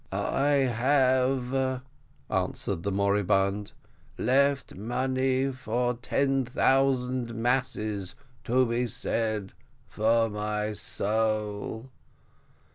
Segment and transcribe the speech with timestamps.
[0.11, 1.83] "I have,"
[2.27, 3.71] answered the moribund,
[4.17, 9.53] "left money for ten thousand masses to be said
[9.85, 11.91] for my soul."